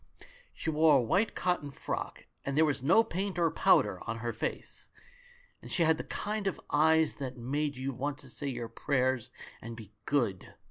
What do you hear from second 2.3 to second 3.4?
and there was no paint